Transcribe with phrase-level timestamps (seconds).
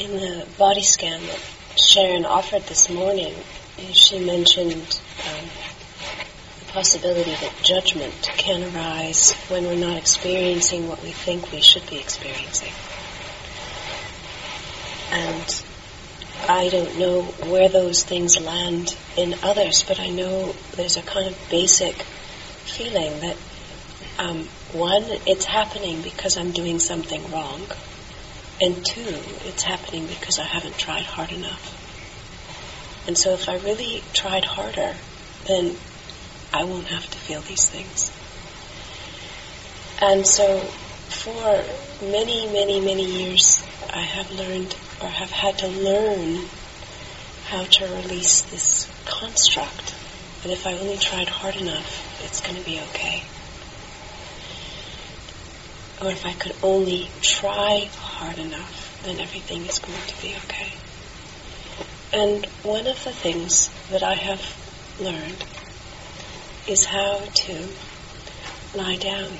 [0.00, 1.40] in the body scan that
[1.76, 3.34] Sharon offered this morning,
[3.92, 5.44] she mentioned um,
[6.60, 11.86] the possibility that judgment can arise when we're not experiencing what we think we should
[11.90, 12.72] be experiencing.
[15.12, 15.64] And
[16.48, 21.26] I don't know where those things land in others, but I know there's a kind
[21.28, 23.36] of basic feeling that
[24.18, 27.60] um, one, it's happening because I'm doing something wrong,
[28.60, 31.76] and two, it's happening because I haven't tried hard enough.
[33.06, 34.94] And so if I really tried harder,
[35.46, 35.76] then
[36.52, 38.12] I won't have to feel these things.
[40.02, 41.64] And so for
[42.04, 46.44] many, many, many years, I have learned or have had to learn
[47.46, 49.94] how to release this construct.
[50.42, 53.22] And if I only tried hard enough, it's going to be okay.
[56.00, 57.90] Or if I could only try
[58.20, 60.72] hard enough, then everything is going to be okay.
[62.12, 64.42] And one of the things that I have
[65.00, 65.42] learned
[66.68, 67.68] is how to
[68.74, 69.32] lie down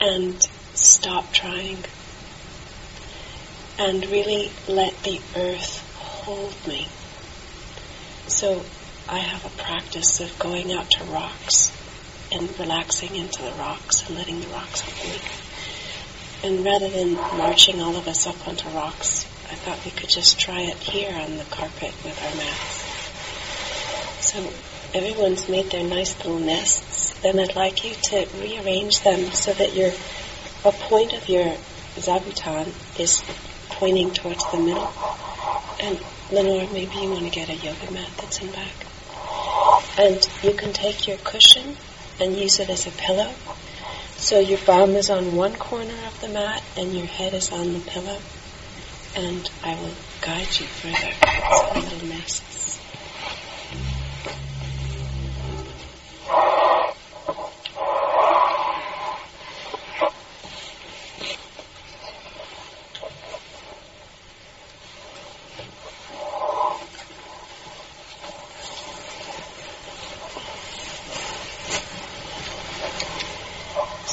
[0.00, 0.42] and
[0.74, 1.78] stop trying
[3.78, 6.88] and really let the earth hold me.
[8.26, 8.64] So
[9.08, 11.70] I have a practice of going out to rocks
[12.32, 15.49] and relaxing into the rocks and letting the rocks hold me.
[16.42, 20.40] And rather than marching all of us up onto rocks, I thought we could just
[20.40, 22.86] try it here on the carpet with our mats.
[24.24, 24.38] So
[24.94, 27.12] everyone's made their nice little nests.
[27.20, 29.90] Then I'd like you to rearrange them so that your
[30.64, 31.56] a point of your
[31.96, 33.22] zabuton is
[33.70, 34.92] pointing towards the middle.
[35.80, 35.98] And
[36.30, 38.86] Lenore, maybe you want to get a yoga mat that's in back.
[39.98, 41.76] And you can take your cushion
[42.20, 43.30] and use it as a pillow.
[44.20, 47.72] So your bum is on one corner of the mat and your head is on
[47.72, 48.18] the pillow
[49.16, 51.14] and I will guide you further.
[51.22, 52.60] It's a little nests.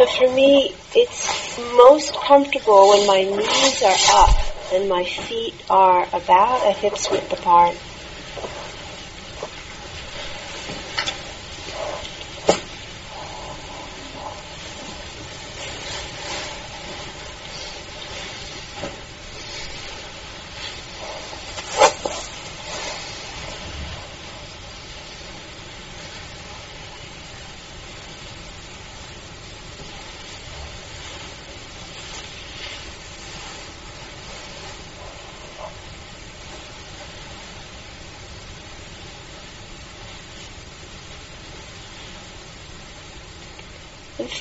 [0.00, 1.58] So for me, it's
[1.90, 7.32] most comfortable when my knees are up and my feet are about a hip's width
[7.32, 7.74] apart.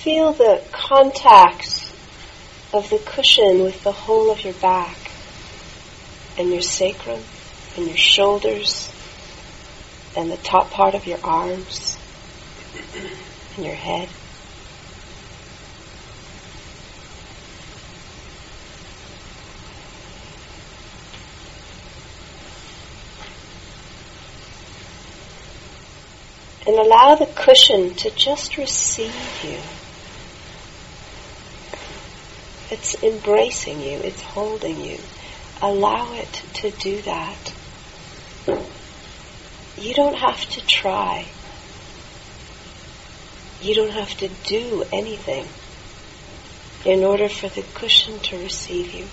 [0.04, 1.92] Feel the contact
[2.74, 4.96] of the cushion with the whole of your back
[6.38, 7.22] and your sacrum
[7.76, 8.90] and your shoulders
[10.16, 11.98] and the top part of your arms
[13.58, 14.08] and your head.
[26.66, 29.60] And allow the cushion to just receive you.
[32.72, 35.00] It's embracing you, it's holding you.
[35.62, 36.32] Allow it
[36.62, 37.54] to do that.
[39.76, 41.28] You don't have to try.
[43.62, 45.48] You don't have to do anything
[46.86, 49.08] in order for the cushion to receive you.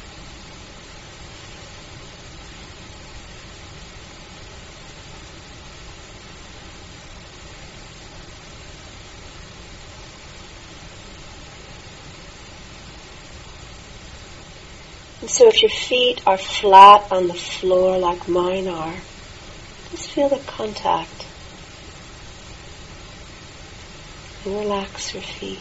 [15.27, 18.95] And so if your feet are flat on the floor like mine are,
[19.91, 21.27] just feel the contact.
[24.45, 25.59] And relax your feet.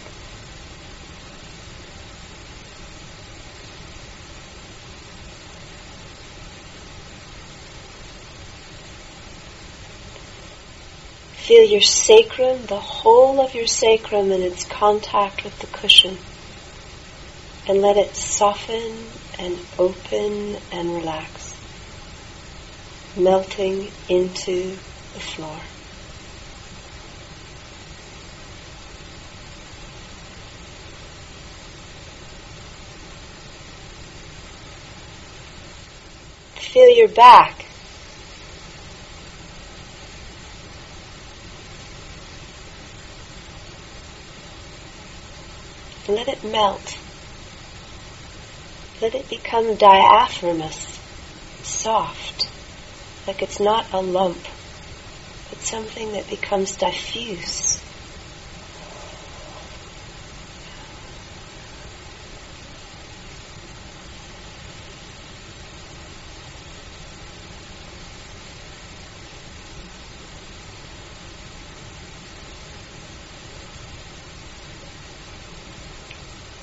[11.34, 16.20] Feel your sacrum, the whole of your sacrum in its contact with the cushion.
[17.68, 21.44] And let it soften and open and relax,
[23.16, 24.78] melting into
[25.14, 25.62] the floor.
[36.76, 37.66] feel your back.
[46.10, 47.05] Let it melt.
[49.02, 51.00] Let it become diaphanous,
[51.64, 52.48] soft,
[53.28, 54.48] like it's not a lump,
[55.50, 57.78] but something that becomes diffuse.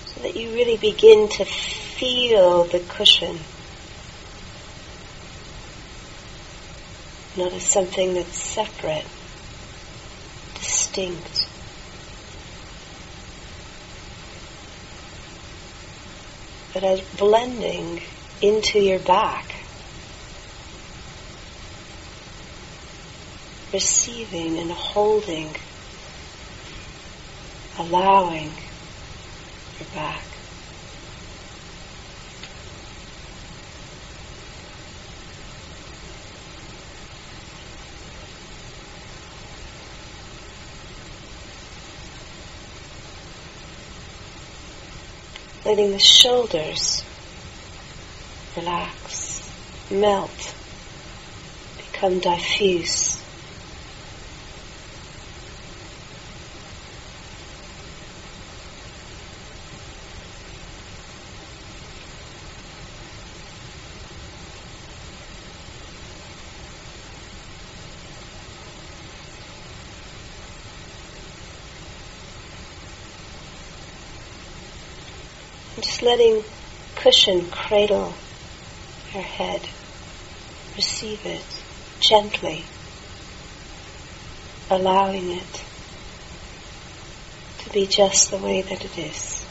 [0.06, 1.44] So that you really begin to
[2.02, 3.38] feel the cushion.
[7.36, 9.06] Not as something that's separate,
[10.54, 11.46] distinct.
[16.74, 18.00] But as blending
[18.40, 19.54] into your back.
[23.72, 25.54] Receiving and holding,
[27.78, 28.50] allowing
[29.78, 30.31] your back.
[45.72, 47.02] Letting the shoulders
[48.54, 49.50] relax,
[49.90, 50.54] melt,
[51.78, 53.21] become diffuse.
[75.82, 76.44] Just letting
[76.94, 78.14] cushion cradle
[79.12, 79.68] your head.
[80.76, 81.44] Receive it
[81.98, 82.64] gently,
[84.70, 85.64] allowing it
[87.58, 89.41] to be just the way that it is.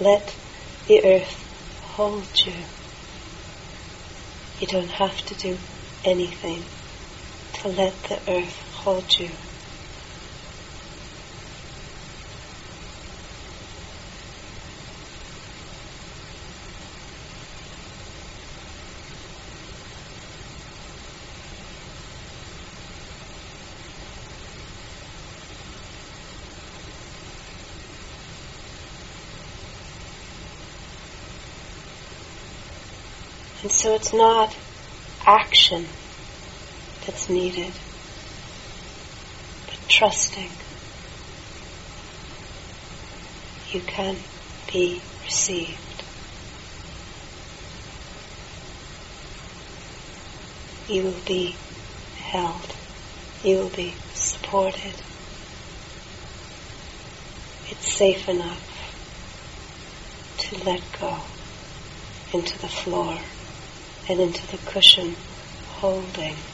[0.00, 0.26] Let
[0.88, 1.34] the earth
[1.96, 2.66] hold you.
[4.58, 5.58] You don't have to do
[6.04, 6.68] anything
[7.62, 9.36] to let the earth hold you.
[33.84, 34.56] So it's not
[35.26, 35.86] action
[37.04, 37.74] that's needed,
[39.66, 40.50] but trusting.
[43.72, 44.16] You can
[44.72, 46.02] be received.
[50.88, 51.54] You will be
[52.30, 52.74] held.
[53.42, 54.94] You will be supported.
[57.68, 58.62] It's safe enough
[60.38, 61.18] to let go
[62.32, 63.18] into the floor
[64.08, 65.16] and into the cushion
[65.66, 66.53] holding.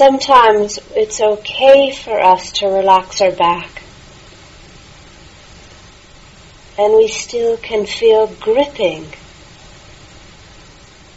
[0.00, 3.82] Sometimes it's okay for us to relax our back.
[6.78, 9.04] And we still can feel gripping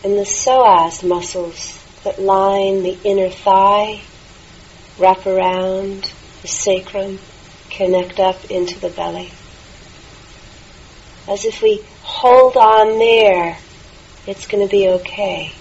[0.04, 4.02] in the psoas muscles that line the inner thigh,
[5.00, 6.12] wrap around
[6.42, 7.20] the sacrum,
[7.70, 9.32] connect up into the belly.
[11.30, 13.58] As if we hold on there,
[14.28, 15.54] it's going to be okay.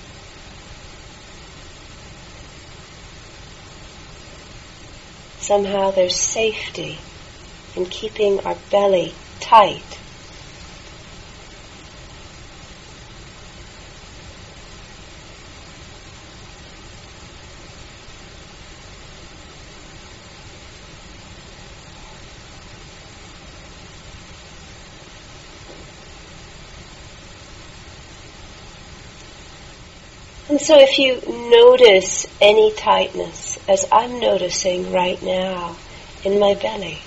[5.43, 6.99] Somehow there's safety
[7.75, 10.02] in keeping our belly tight.
[30.65, 35.77] So if you notice any tightness, as I'm noticing right now
[36.25, 37.01] in my belly,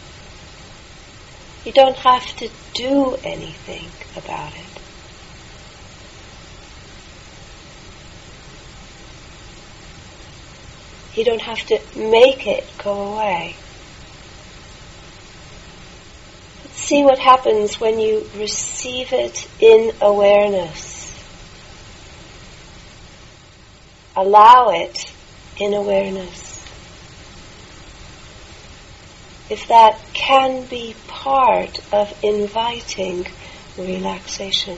[1.64, 4.82] you don't have to do anything about it.
[11.16, 13.56] You don't have to make it go away.
[16.62, 20.95] But see what happens when you receive it in awareness.
[24.16, 25.14] Allow it
[25.58, 26.64] in awareness.
[29.50, 33.28] If that can be part of inviting
[33.78, 34.78] relaxation,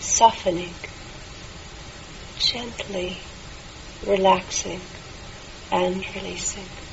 [0.00, 0.74] softening,
[2.38, 3.18] gently
[4.06, 4.80] relaxing
[5.70, 6.87] and releasing.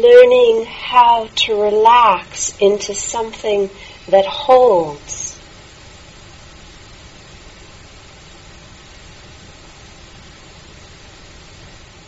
[0.00, 3.70] Learning how to relax into something
[4.08, 5.38] that holds.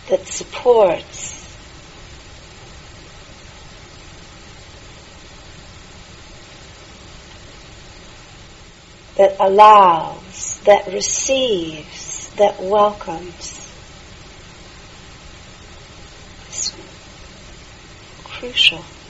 [0.09, 1.33] That supports.
[9.17, 13.64] That allows, that receives, that welcomes.
[18.45, 19.04] queixar.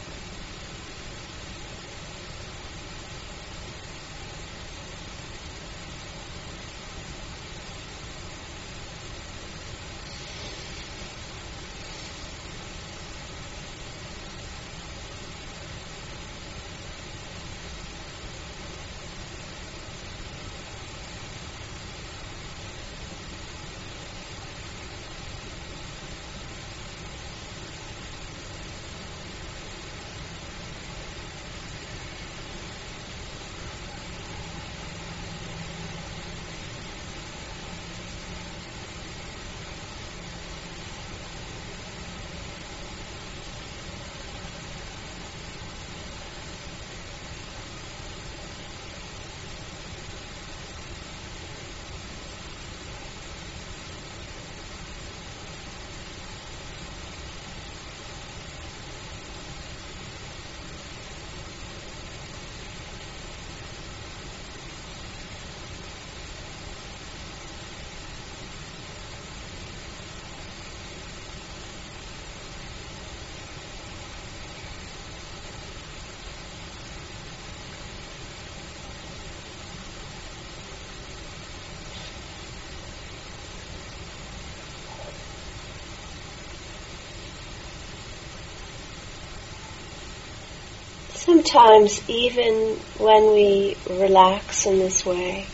[91.24, 95.46] Sometimes, even when we relax in this way,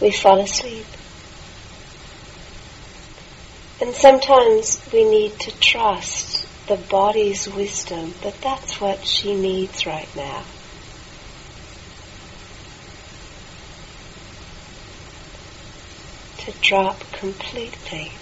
[0.00, 0.86] we fall asleep.
[3.82, 10.08] And sometimes we need to trust the body's wisdom that that's what she needs right
[10.16, 10.44] now.
[16.38, 18.12] To drop completely.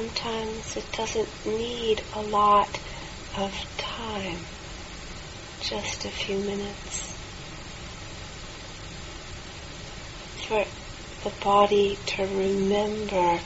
[0.00, 2.80] Sometimes it doesn't need a lot
[3.36, 4.38] of time,
[5.60, 7.12] just a few minutes.
[10.48, 10.64] For
[11.22, 13.40] the body to remember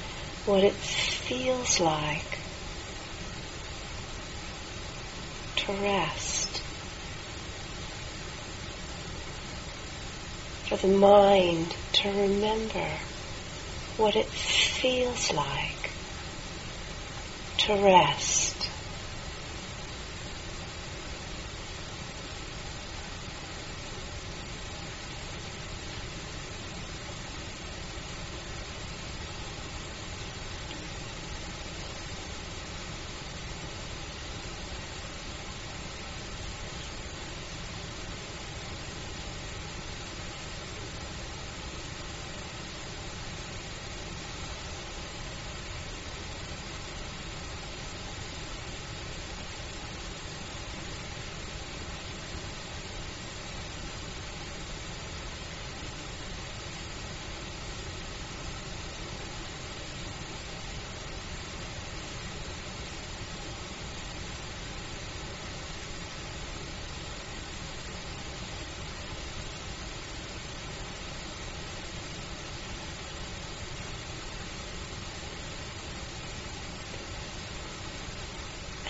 [0.47, 2.39] what it feels like
[5.57, 6.63] to rest.
[10.69, 13.01] For the mind to remember
[13.97, 15.84] what it feels like
[17.67, 18.54] to rest.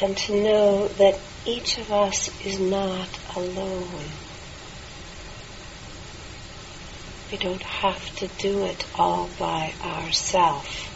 [0.01, 4.11] And to know that each of us is not alone.
[7.31, 10.94] We don't have to do it all by ourselves.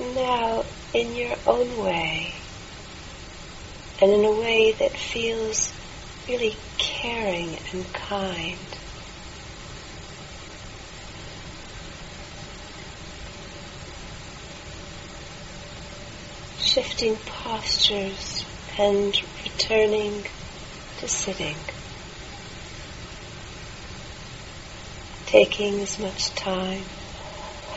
[0.00, 2.34] Now in your own way
[4.00, 5.72] and in a way that feels
[6.28, 8.58] really caring and kind.
[16.58, 18.44] Shifting postures
[18.78, 20.26] and returning
[20.98, 21.56] to sitting.
[25.24, 26.84] Taking as much time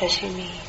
[0.01, 0.68] as you need.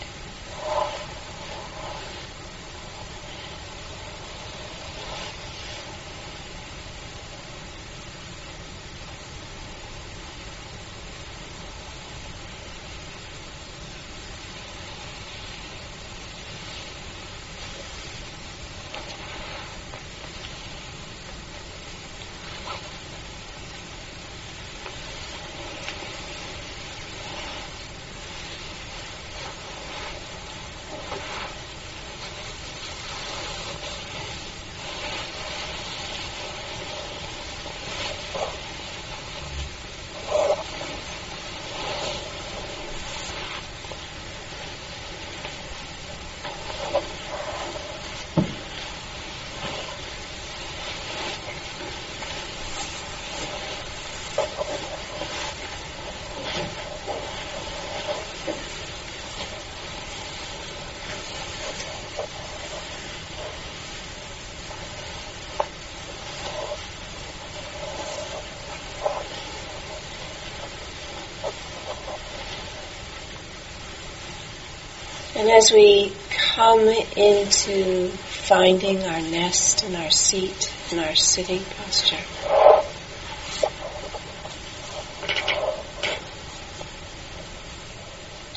[75.41, 76.13] And as we
[76.55, 82.19] come into finding our nest and our seat and our sitting posture,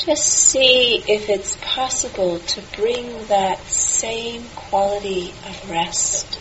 [0.06, 6.38] just see if it's possible to bring that same quality of rest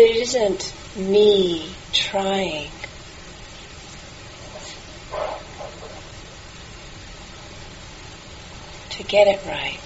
[0.00, 2.70] it isn't me trying.
[8.92, 9.78] To get it right.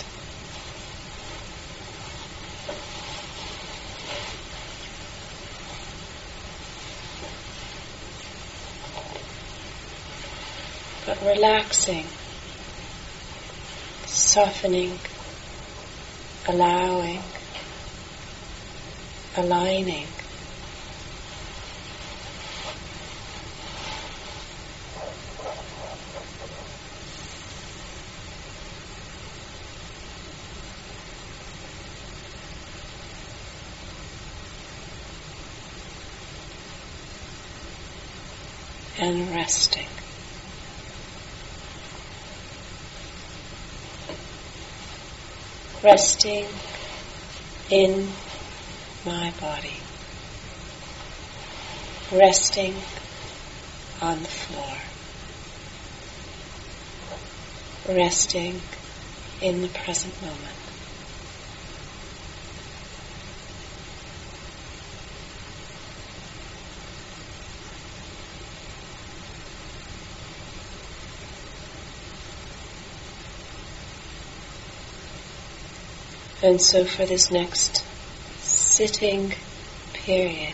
[11.07, 12.07] But relaxing,
[14.07, 14.98] softening,
[16.46, 17.20] allowing
[19.37, 20.07] aligning.
[38.97, 39.88] And resting.
[45.83, 46.47] Resting
[47.70, 48.09] in
[49.05, 49.77] my body,
[52.11, 52.75] resting
[54.01, 54.77] on the floor,
[57.97, 58.61] resting
[59.43, 60.40] in the present moment.
[76.43, 77.85] And so for this next
[78.77, 79.33] sitting
[79.93, 80.53] period.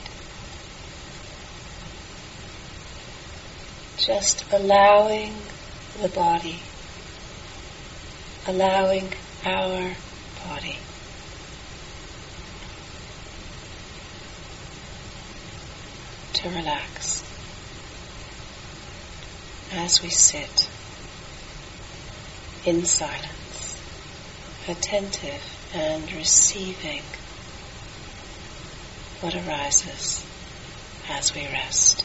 [3.97, 5.33] Just allowing
[6.03, 6.61] the body.
[8.47, 9.11] Allowing
[9.47, 9.97] our
[10.47, 10.77] body.
[16.35, 17.25] To relax.
[19.73, 20.69] As we sit
[22.67, 23.81] in silence,
[24.69, 27.01] attentive and receiving
[29.21, 30.25] what arises
[31.09, 32.05] as we rest.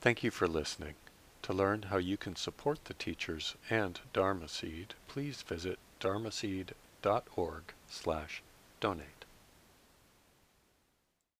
[0.00, 0.94] Thank you for listening.
[1.42, 8.42] To learn how you can support the teachers and Dharma Seed, please visit dharmaseed.org slash
[8.80, 9.15] donate.